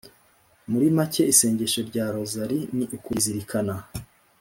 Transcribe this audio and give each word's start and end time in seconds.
muri 0.69 0.87
make 0.97 1.23
isengesho 1.33 1.79
rya 1.89 2.05
rozali 2.15 2.59
ni 2.77 2.85
ukuzirikana 2.95 3.75